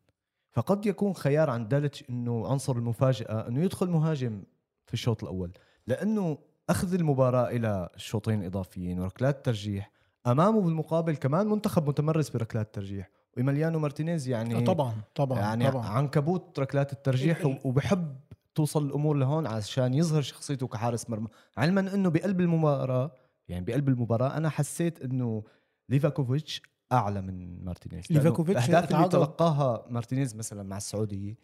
فقد 0.51 0.87
يكون 0.87 1.13
خيار 1.13 1.51
عند 1.51 1.69
داليتش 1.69 2.05
إنه 2.11 2.47
عنصر 2.47 2.77
المفاجأة 2.77 3.49
إنه 3.49 3.63
يدخل 3.65 3.91
مهاجم 3.91 4.43
في 4.89 4.95
الشوط 4.95 5.23
الأول. 5.23 5.53
لأنه 5.87 6.39
أخذ 6.71 6.95
المباراة 6.95 7.49
إلى 7.51 7.89
شوطين 7.97 8.45
إضافيين 8.45 9.01
وركلات 9.01 9.45
ترجيح. 9.45 9.91
أمامه 10.27 10.61
بالمقابل 10.61 11.17
كمان 11.17 11.47
منتخب 11.47 11.89
متمرس 11.89 12.31
بركلات 12.31 12.75
ترجيح. 12.75 13.11
وإيميليانو 13.37 13.79
مارتينيز 13.79 14.29
يعني 14.29 14.65
طبعا 14.65 14.95
طبعا 15.15 15.39
يعني 15.41 15.71
طبعا. 15.71 15.87
عنكبوت 15.87 16.59
ركلات 16.59 16.93
الترجيح 16.93 17.41
ال- 17.41 17.47
ال- 17.47 17.61
وبحب 17.65 18.17
توصل 18.55 18.87
الأمور 18.87 19.17
لهون 19.17 19.47
عشان 19.47 19.95
يظهر 19.95 20.23
شخصيته 20.23 20.67
كحارس 20.67 21.11
مرمى. 21.11 21.29
علما 21.57 21.81
إنه 21.95 22.09
بقلب 22.11 22.41
المباراة 22.41 23.11
يعني 23.49 23.65
بقلب 23.65 23.89
المباراة 23.89 24.37
أنا 24.37 24.49
حسيت 24.49 25.03
إنه 25.03 25.43
ليفاكوفيتش 25.89 26.63
أعلى 26.93 27.21
من 27.23 27.65
مارتينيز. 27.65 28.05
ليفاكوفيتش 28.11 28.69
الاهداف 28.69 28.95
اللي 28.95 29.09
تلقاها 29.09 29.85
مارتينيز 29.91 30.37
مثلا 30.37 30.63
مع 30.63 30.77
السعودية 30.77 31.39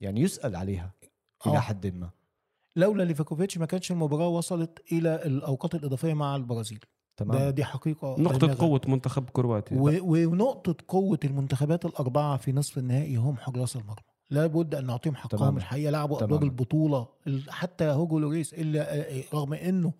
يعني 0.00 0.20
يسأل 0.20 0.56
عليها 0.56 0.92
إلى 1.46 1.56
آه. 1.56 1.60
حد 1.60 1.86
ما. 1.86 2.10
لولا 2.76 3.02
ليفاكوفيتش 3.02 3.58
ما 3.58 3.66
كانتش 3.66 3.92
المباراة 3.92 4.28
وصلت 4.28 4.78
إلى 4.92 5.14
الأوقات 5.26 5.74
الإضافية 5.74 6.14
مع 6.14 6.36
البرازيل 6.36 6.78
ده 6.78 6.86
تمام 7.16 7.50
دي 7.50 7.64
حقيقة 7.64 8.16
نقطة 8.18 8.46
بالغة. 8.46 8.60
قوة 8.60 8.80
منتخب 8.88 9.30
كرواتيا 9.30 9.76
و- 9.80 10.28
ونقطة 10.28 10.76
قوة 10.88 11.18
المنتخبات 11.24 11.84
الأربعة 11.84 12.36
في 12.36 12.52
نصف 12.52 12.78
النهائي 12.78 13.16
هم 13.16 13.36
حراس 13.36 13.76
المرمى 13.76 13.96
لابد 14.30 14.74
أن 14.74 14.86
نعطيهم 14.86 15.14
حقهم 15.16 15.38
تماماً. 15.38 15.58
الحقيقة 15.58 15.90
لعبوا 15.90 16.16
أدوار 16.16 16.28
تماماً. 16.30 16.44
البطولة 16.44 17.08
ال- 17.26 17.50
حتى 17.52 17.84
هوجو 17.84 18.18
لوريس 18.18 18.54
اللي 18.54 18.80
آه، 18.80 19.22
رغم 19.34 19.54
أنه 19.54 19.92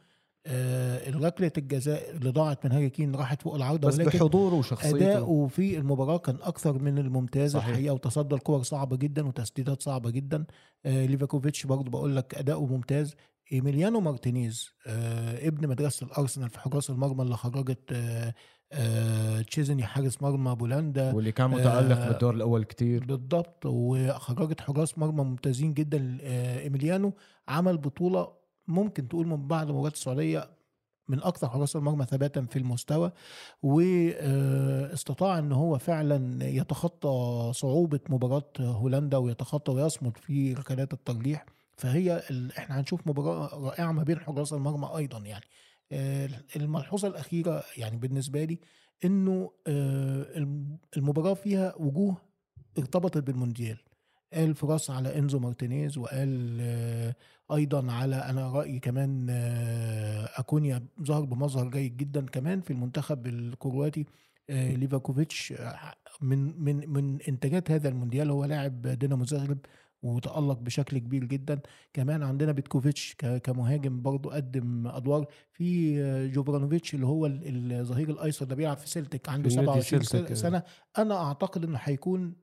آه، 0.46 1.10
ركلة 1.10 1.52
الجزاء 1.58 2.10
اللي 2.10 2.30
ضاعت 2.30 2.66
من 2.66 2.72
هاري 2.72 2.90
كين 2.90 3.14
راحت 3.14 3.42
فوق 3.42 3.54
العارضة 3.54 3.88
بس 3.88 3.98
ولكن 3.98 4.18
بحضوره 4.18 4.54
وشخصيته. 4.54 4.96
أداؤه 4.96 5.46
في 5.46 5.78
المباراة 5.78 6.18
كان 6.18 6.36
أكثر 6.42 6.78
من 6.78 6.98
الممتاز 6.98 7.52
صحيح. 7.52 7.68
الحقيقة 7.68 7.94
وتصدى 7.94 8.34
لكور 8.34 8.62
صعبة 8.62 8.96
جدا 8.96 9.26
وتسديدات 9.26 9.82
صعبة 9.82 10.10
جدا. 10.10 10.44
آه، 10.86 11.06
ليفاكوفيتش 11.06 11.66
برضه 11.66 11.90
بقول 11.90 12.16
لك 12.16 12.34
أداؤه 12.34 12.66
ممتاز. 12.66 13.14
إيميليانو 13.52 14.00
مارتينيز 14.00 14.70
آه، 14.86 15.48
ابن 15.48 15.68
مدرسة 15.68 16.06
الأرسنال 16.06 16.50
في 16.50 16.60
حراس 16.60 16.90
المرمى 16.90 17.22
اللي 17.22 17.36
خرجت 17.36 17.92
آه، 17.92 18.34
آه، 18.72 19.40
تشيزني 19.42 19.82
حارس 19.82 20.22
مرمى 20.22 20.54
بولندا. 20.54 21.14
واللي 21.14 21.32
كان 21.32 21.50
متألق 21.50 21.96
آه، 21.98 22.08
بالدور 22.08 22.34
الأول 22.34 22.64
كتير. 22.64 23.04
بالضبط 23.04 23.66
وخرجت 23.66 24.60
حراس 24.60 24.98
مرمى 24.98 25.24
ممتازين 25.24 25.74
جدا 25.74 26.18
آه، 26.22 26.60
إيميليانو 26.60 27.12
عمل 27.48 27.78
بطولة 27.78 28.39
ممكن 28.70 29.08
تقول 29.08 29.26
من 29.26 29.48
بعد 29.48 29.70
مباراه 29.70 29.88
السعودية 29.90 30.50
من 31.08 31.22
أكثر 31.22 31.48
حراس 31.48 31.76
المرمى 31.76 32.04
ثباتا 32.06 32.42
في 32.42 32.58
المستوى 32.58 33.12
واستطاع 33.62 35.38
إن 35.38 35.52
هو 35.52 35.78
فعلا 35.78 36.44
يتخطى 36.44 37.50
صعوبة 37.54 38.00
مباراة 38.08 38.52
هولندا 38.60 39.16
ويتخطى 39.16 39.72
ويصمد 39.72 40.16
في 40.16 40.52
ركلات 40.54 40.92
الترجيح 40.92 41.46
فهي. 41.76 42.22
إحنا 42.58 42.80
هنشوف 42.80 43.06
مباراة 43.06 43.58
رائعة 43.68 43.92
ما 43.92 44.02
بين 44.02 44.20
حراس 44.20 44.52
المرمى 44.52 44.90
أيضا 44.96 45.18
يعني 45.18 45.44
آه، 45.92 46.28
الملحوظة 46.56 47.08
الأخيرة 47.08 47.62
يعني 47.76 47.96
بالنسبة 47.96 48.44
لي 48.44 48.58
إنه 49.04 49.50
آه، 49.66 50.26
الم- 50.38 50.78
المباراة 50.96 51.34
فيها 51.34 51.74
وجوه 51.76 52.16
ارتبطت 52.78 53.18
بالمونديال 53.18 53.78
قال 54.32 54.54
فراس 54.54 54.90
على 54.90 55.18
إنزو 55.18 55.38
مارتينيز 55.38 55.98
وقال 55.98 56.58
آه، 56.60 57.14
أيضا 57.54 57.92
على 57.92 58.16
أنا 58.16 58.50
رأيي 58.52 58.78
كمان 58.78 59.26
آه، 59.30 60.28
أكونيا 60.36 60.82
ظهر 61.02 61.24
بمظهر 61.24 61.68
جيد 61.70 61.96
جدا 61.96 62.26
كمان 62.26 62.60
في 62.60 62.72
المنتخب 62.72 63.26
الكرواتي 63.26 64.06
آه، 64.50 64.72
ليفاكوفيتش 64.74 65.54
من 66.20 66.60
من 66.64 66.88
من 66.90 67.18
إنتاجات 67.28 67.70
هذا 67.70 67.88
المونديال 67.88 68.30
هو 68.30 68.44
لاعب 68.44 68.82
دينامو 68.82 69.24
زغرب 69.24 69.58
وتألق 70.02 70.58
بشكل 70.58 70.98
كبير 70.98 71.24
جدا 71.24 71.60
كمان 71.92 72.22
عندنا 72.22 72.52
بيتكوفيتش 72.52 73.14
كمهاجم 73.42 74.02
برضو 74.02 74.30
قدم 74.30 74.86
أدوار 74.86 75.26
في 75.52 75.96
جورانوفيتش 76.28 76.94
اللي 76.94 77.06
هو 77.06 77.26
ال- 77.26 77.72
الظهير 77.72 78.10
الأيسر 78.10 78.44
ده 78.46 78.54
بيلعب 78.56 78.76
في 78.76 78.88
سيلتيك 78.90 79.28
عنده 79.28 79.48
في 79.50 79.56
نادي 79.56 79.66
27 79.66 80.02
سيلتيك، 80.02 80.30
آه. 80.30 80.34
سنة 80.34 80.62
أنا 80.98 81.14
أعتقد 81.24 81.64
إنه 81.64 81.78
هيكون 81.82 82.34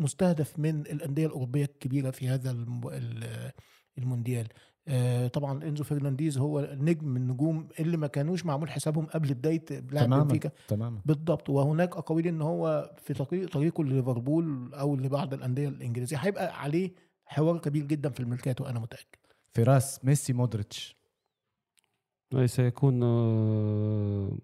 مستهدف 0.00 0.58
من 0.58 0.80
الأندية 0.80 1.26
الأوروبية 1.26 1.64
الكبيرة 1.64 2.10
في 2.10 2.28
هذا 2.28 2.50
الم- 2.50 2.88
ال- 2.88 3.50
المونديال. 3.98 4.48
آه، 4.88 5.26
طبعا 5.28 5.64
إنزو 5.64 5.84
فرنانديز 5.84 6.38
هو 6.38 6.70
نجم 6.80 7.08
من 7.08 7.16
النجوم 7.16 7.68
اللي 7.80 7.96
ما 7.96 8.06
كانوش 8.06 8.44
معمول 8.46 8.70
حسابهم 8.70 9.06
قبل 9.06 9.34
بداية 9.34 9.64
لعب 9.70 10.04
تماما 10.06 10.22
بنفيكا. 10.24 10.50
تماما. 10.68 11.02
بالضبط. 11.04 11.50
وهناك 11.50 11.96
أقاويل 11.96 12.26
إن 12.26 12.42
هو 12.42 12.90
في 13.02 13.14
طريق 13.14 13.48
طريقه 13.52 13.84
لليفربول 13.84 14.74
أو 14.74 14.96
لبعض 14.96 15.34
الأندية 15.34 15.68
الإنجليزية. 15.68 16.16
هيبقى 16.16 16.62
عليه 16.62 16.90
حوار 17.24 17.58
كبير 17.58 17.84
جدا 17.84 18.10
في 18.10 18.20
الميركاتو 18.20 18.64
أنا 18.64 18.78
متأكد. 18.80 19.18
فراس 19.54 20.04
ميسي 20.04 20.32
مودريتش. 20.32 20.96
سيكون 22.46 23.00
آه، 23.02 24.38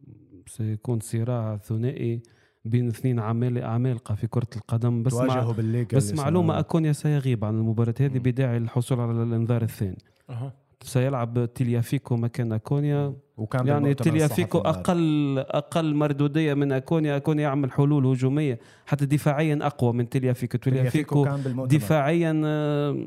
سيكون 0.46 1.00
صراع 1.00 1.56
ثنائي. 1.56 2.22
بين 2.66 2.88
اثنين 2.88 3.20
عمال 3.20 3.64
عمالقة 3.64 4.14
في 4.14 4.26
كرة 4.26 4.46
القدم. 4.56 5.02
بس 5.02 5.14
مع 5.14 5.54
بس 5.94 6.12
معلومة 6.14 6.54
سنة- 6.54 6.58
اكونيا 6.58 6.92
سيغيب 6.92 7.44
عن 7.44 7.54
المباراة 7.54 7.94
هذه. 8.00 8.18
بداعي 8.18 8.56
الحصول 8.56 9.00
على 9.00 9.22
الإنذار 9.22 9.62
الثاني. 9.62 9.98
أها. 10.30 10.52
سيلعب 10.82 11.48
تيليافيكو 11.54 12.16
مكان 12.16 12.52
أكونيا. 12.52 13.14
وكان 13.36 13.66
يعني 13.66 13.94
تيليافيكو. 13.94 14.58
أقل 14.58 15.38
أقل 15.38 15.94
مردودية 15.94 16.54
من 16.54 16.72
أكونيا. 16.72 17.16
أكونيا 17.16 17.42
يعمل 17.42 17.72
حلول 17.72 18.06
هجومية 18.06 18.58
حتى 18.86 19.06
دفاعيا 19.06 19.58
أقوى 19.62 19.92
من 19.92 20.08
تيليافيكو. 20.08 20.58
تيليافيكو 20.58 21.24
تيليافيكو 21.24 21.66
دفاعيا 21.66 22.42
آه، 22.44 23.06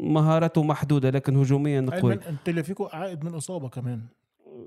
مهاراته 0.00 0.62
محدودة 0.62 1.10
لكن 1.10 1.36
هجوميا 1.36 1.86
قوي. 2.00 2.12
أيمن 2.12 2.36
تليفيكو 2.44 2.84
عائد 2.86 3.24
من 3.24 3.34
إصابة 3.34 3.68
كمان. 3.68 4.00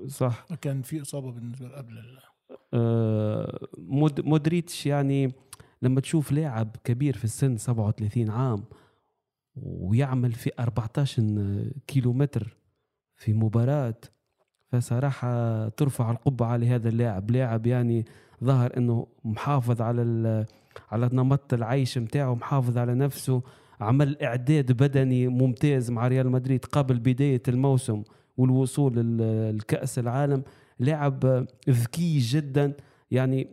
صح. 0.07 0.45
كان 0.61 0.81
في 0.81 1.01
إصابة 1.01 1.31
بالنسبة 1.31 1.67
قبل 1.69 1.93
مودريتش 4.23 4.85
يعني 4.85 5.33
لما 5.81 6.01
تشوف 6.01 6.31
لاعب 6.31 6.75
كبير 6.83 7.17
في 7.17 7.23
السن 7.23 7.57
37 7.57 8.29
عام 8.29 8.63
ويعمل 9.55 10.31
في 10.31 10.51
14 10.59 11.71
كيلو 11.87 12.13
متر 12.13 12.57
في 13.15 13.33
مباراة 13.33 13.95
فصراحة 14.71 15.69
ترفع 15.69 16.11
القبعة 16.11 16.57
لهذا 16.57 16.89
اللاعب. 16.89 17.31
لاعب 17.31 17.67
يعني 17.67 18.05
ظهر 18.43 18.77
إنه 18.77 19.07
محافظ 19.23 19.81
على 19.81 20.45
على 20.91 21.09
نمط 21.13 21.53
العيش 21.53 21.97
متاعه 21.97 22.33
محافظ 22.35 22.77
على 22.77 22.95
نفسه 22.95 23.41
عمل 23.81 24.21
إعداد 24.21 24.71
بدني 24.71 25.27
ممتاز 25.27 25.91
مع 25.91 26.07
ريال 26.07 26.29
مدريد 26.29 26.65
قبل 26.65 26.99
بداية 26.99 27.41
الموسم 27.47 28.03
والوصول 28.37 29.17
لكأس 29.57 29.99
العالم. 29.99 30.43
لاعب 30.83 31.45
ذكي 31.69 32.19
جدا. 32.19 32.73
يعني 33.11 33.47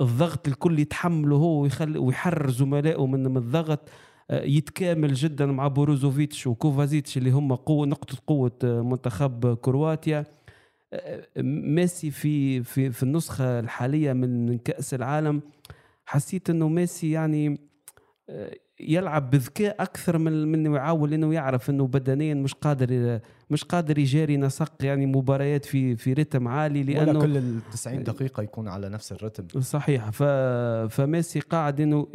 الضغط 0.00 0.48
الكل 0.48 0.78
يتحمله 0.78 1.36
هو 1.36 1.62
ويخلي 1.62 1.98
ويحرر 1.98 2.50
زملائه 2.50 3.06
من 3.06 3.36
الضغط 3.36 3.88
يتكامل 4.30 5.14
جدا 5.14 5.46
مع 5.46 5.68
بوروزوفيتش 5.68 6.46
وكوفازيتش 6.46 7.16
اللي 7.16 7.30
هم 7.30 7.54
قوة 7.54 7.86
نقطة 7.86 8.16
قوة 8.26 8.58
منتخب 8.62 9.54
كرواتيا. 9.54 10.24
ميسي 11.38 12.10
في 12.10 12.62
في 12.62 12.90
في 12.90 13.02
النسخة 13.02 13.60
الحالية 13.60 14.12
من 14.12 14.58
كأس 14.58 14.94
العالم. 14.94 15.42
حسيت 16.06 16.50
إنه 16.50 16.68
ميسي 16.68 17.10
يعني 17.10 17.58
يلعب 18.80 19.30
بذكاء 19.30 19.82
أكثر 19.82 20.18
من 20.18 20.52
من 20.52 20.74
يعاول 20.74 21.12
انه 21.12 21.34
يعرف 21.34 21.70
إنه 21.70 21.86
بدنيا 21.86 22.34
مش 22.34 22.54
قادر 22.54 23.20
مش 23.50 23.64
قادر 23.64 23.98
يجاري 23.98 24.36
نسق 24.36 24.72
يعني 24.80 25.06
مباريات 25.06 25.64
في 25.64 25.96
في 25.96 26.12
رتم 26.12 26.48
عالي 26.48 26.80
ولا 26.80 27.04
لأنه 27.04 27.20
كل 27.20 27.36
ال 27.36 27.60
90 27.72 28.02
دقيقة 28.02 28.42
يكون 28.42 28.68
على 28.68 28.88
نفس 28.88 29.12
الرتم. 29.12 29.60
صحيح. 29.60 30.10
ف... 30.10 30.22
فميسي 30.94 31.40
قاعد 31.40 31.80
إنه 31.80 32.06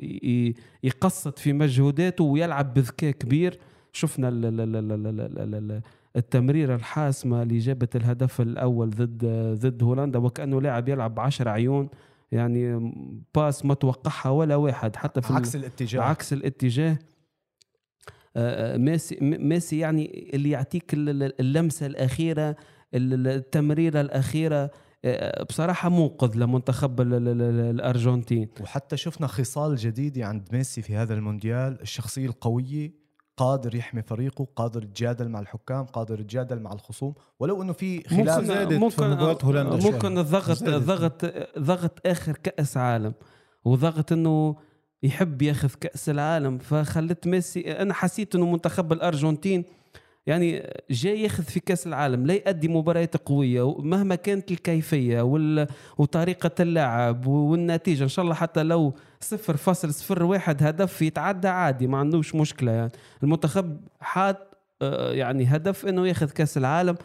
يقصد 0.84 1.39
في 1.39 1.53
مجهوداته 1.53 2.24
ويلعب 2.24 2.74
بذكاء 2.74 3.12
كبير. 3.12 3.60
شفنا 3.94 4.30
ال... 4.30 4.46
ال... 4.46 4.60
ال... 4.62 4.75
ال... 4.75 5.08
ال... 5.08 5.39
ال... 5.39 5.56
ال... 5.56 5.82
التمريرة 6.15 6.75
الحاسمة 6.75 7.41
اللي 7.41 7.58
جابت 7.58 7.96
الهدف 7.96 8.41
الأول 8.41 8.89
ضد 8.89 9.25
ضد 9.60 9.84
هولندا 9.84 10.20
وكأنه 10.20 10.62
لاعب 10.62 10.89
يلعب 10.89 11.15
بعشر 11.15 11.50
عيون. 11.50 11.89
يعني 12.31 12.93
باس 13.35 13.65
ما 13.65 13.73
توقعها 13.73 14.29
ولا 14.29 14.55
واحد 14.55 14.95
حتى 14.95 15.21
في 15.21 15.33
عكس 15.33 15.55
الاتجاه. 15.55 16.01
عكس 16.01 16.33
الاتجاه. 16.33 16.97
آه، 18.35 18.73
آه، 18.75 18.77
ميسي 18.77 19.17
ميسي 19.21 19.79
يعني 19.79 20.29
اللي 20.33 20.50
يعطيك 20.50 20.93
ال- 20.93 21.09
ال- 21.09 21.41
اللمسة 21.41 21.85
الأخيرة 21.85 22.55
ال- 22.93 23.27
التمريرة 23.27 24.01
الأخيرة 24.01 24.71
آه، 25.05 25.43
بصراحة 25.43 25.89
منقذ 25.89 26.37
لمنتخب 26.37 27.01
ال- 27.01 27.13
ال- 27.13 27.27
ال- 27.27 27.41
الأرجنتين. 27.75 28.50
وحتى 28.61 28.98
شفنا 28.98 29.27
خصال 29.27 29.75
جديدة 29.75 30.25
عند 30.25 30.48
ميسي 30.53 30.81
في 30.81 30.96
هذا 30.96 31.13
المونديال 31.13 31.81
الشخصية 31.81 32.25
القوية. 32.25 33.00
قادر 33.42 33.75
يحمي 33.75 34.01
فريقه 34.01 34.48
قادر 34.56 34.84
يتجادل 34.84 35.30
مع 35.30 35.40
الحكام 35.40 35.86
قادر 35.86 36.20
يتجادل 36.20 36.60
مع 36.60 36.74
الخصوم 36.74 37.14
ولو 37.40 37.62
إنه 37.62 37.74
في 37.74 38.04
خلاف 38.10 38.44
زادت 38.44 38.74
في 38.74 39.01
مباراة 39.01 39.38
هولندا 39.44 39.80
شوي. 39.80 39.92
ممكن 39.92 40.18
الضغط. 40.18 40.64
ضغط 40.64 41.25
ضغط 41.60 42.08
آخر 42.08 42.38
كأس 42.38 42.77
عالم 42.77 43.14
وضغط 43.66 44.12
إنه 44.12 44.56
يحب 45.04 45.42
ياخذ 45.42 45.70
كأس 45.70 46.10
العالم 46.10 46.58
فخلت 46.58 47.27
ميسي 47.27 47.72
أنا 47.72 47.94
حسيت 47.94 48.36
إنه 48.36 48.46
منتخب 48.51 48.94
الأرجنتين 48.94 49.64
يعني 50.27 50.70
جاي 50.90 51.22
ياخذ 51.22 51.44
في 51.44 51.60
كاس 51.60 51.88
العالم 51.88 52.25
لا 52.25 52.34
يؤدي 52.34 52.68
مباريات 52.68 53.18
قوية 53.18 53.77
مهما 53.81 54.16
كانت 54.16 54.51
الكيفية 54.51 55.22
وال... 55.22 55.68
وطريقة 55.98 56.51
اللعب 56.60 57.27
والنتيجة 57.27 58.03
إن 58.03 58.07
شاء 58.10 58.24
الله 58.24 58.36
حتى 58.36 58.64
لو 58.64 58.94
صفر 59.20 59.57
فاصل 59.57 59.94
صفر 59.94 60.24
واحد 60.24 60.64
هدف 60.64 61.01
يتعدى 61.01 61.48
عادي 61.48 61.88
ما 61.88 61.98
عندوش 61.98 62.36
مشكلة 62.36 62.72
يعني. 62.72 62.92
المنتخب 63.24 63.77
حاط 64.00 64.38
آه، 64.81 65.12
يعني 65.14 65.46
هدف 65.46 65.86
إنه 65.86 66.07
ياخذ 66.07 66.29
كاس 66.29 66.57
العالم 66.57 66.96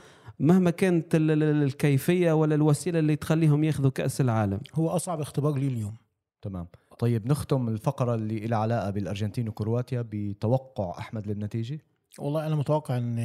مهما 0.41 0.71
كانت 0.71 1.15
ال- 1.15 1.31
ال- 1.31 1.63
الكيفية 1.63 2.33
ولا 2.33 2.55
الوسيلة 2.55 2.99
اللي 2.99 3.17
تخليهم 3.17 3.65
ياخذوا 3.65 3.91
كاس 3.91 4.21
العالم. 4.21 4.61
هو 4.75 4.89
أصعب 4.89 5.21
اختبار 5.21 5.55
لي 5.55 5.67
اليوم. 5.67 5.95
تمام. 6.43 6.67
طيب 6.99 7.27
نختم 7.27 7.69
الفقرة 7.69 8.15
اللي 8.15 8.39
لها 8.47 8.59
علاقة 8.59 8.91
بالأرجنتين 8.91 9.49
وكرواتيا 9.49 10.05
بتوقع 10.11 10.99
أحمد 10.99 11.27
للنتيجة؟ 11.27 11.79
والله 12.19 12.47
أنا 12.47 12.57
متوقع 12.57 12.97
إن 12.97 13.19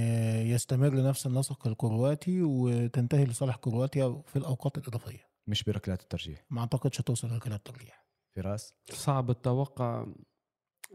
يستمر 0.48 1.04
نفس 1.04 1.28
النسق 1.28 1.68
الكرواتي 1.68 2.42
وتنتهي 2.42 3.26
لصالح 3.26 3.56
كرواتيا 3.56 4.22
في 4.28 4.36
الأوقات 4.36 4.78
الإضافية. 4.78 5.32
مش 5.48 5.64
بركلات 5.64 6.02
الترجيح. 6.02 6.44
ما 6.50 6.62
أعتقدش 6.62 7.02
هتوصل 7.02 7.28
لركلات 7.28 7.66
ترجيح 7.66 8.06
فراس؟ 8.36 8.74
صعب 8.92 9.30
التوقع. 9.30 10.06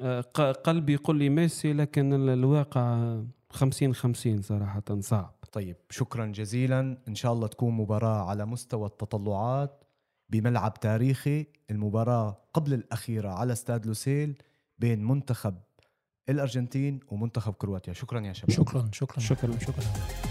آه، 0.01 0.21
قلبي 0.65 0.93
يقول 0.93 1.19
لي 1.19 1.29
ميسي 1.29 1.73
لكن 1.73 2.13
ال- 2.13 2.29
الواقع 2.29 3.17
50 3.51 3.95
50 3.95 4.43
صراحة 4.43 4.83
صعب. 5.01 5.35
طيب 5.53 5.77
شكرا 5.91 6.27
جزيلا. 6.27 6.99
إن 7.09 7.15
شاء 7.15 7.33
الله 7.33 7.47
تكون 7.47 7.75
مباراة 7.75 8.29
على 8.29 8.47
مستوى 8.47 8.87
التطلعات 8.87 9.85
بملعب 10.29 10.75
تاريخي 10.81 11.47
المباراة 11.71 12.43
قبل 12.55 12.75
الأخيرة 12.75 13.29
على 13.31 13.53
استاد 13.53 13.87
لوسيل 13.87 14.43
بين 14.79 15.05
منتخب 15.05 15.55
الأرجنتين 16.29 17.01
ومنتخب 17.11 17.53
كرواتيا. 17.53 17.93
شكرا 17.93 18.21
يا 18.21 18.33
شباب. 18.33 18.51
شكرا 18.51 18.89
شكرا. 18.93 19.21
شكراً. 19.21 19.59
شكرا. 19.59 20.26